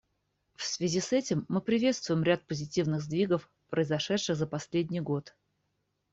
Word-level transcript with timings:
В 0.55 0.63
связи 0.63 0.99
с 0.99 1.13
этим 1.13 1.45
мы 1.47 1.61
приветствуем 1.61 2.23
ряд 2.23 2.47
позитивных 2.47 3.03
сдвигов, 3.03 3.47
произошедших 3.69 4.35
за 4.35 4.47
последний 4.47 4.99
год. 4.99 5.35